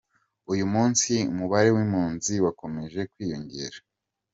[0.51, 3.77] Uyu munsi umubare w’impunzi wakomeje kwiyongera.